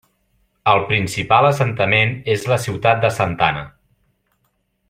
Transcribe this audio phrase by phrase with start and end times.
[0.71, 3.65] El principal assentament és la ciutat de Santana.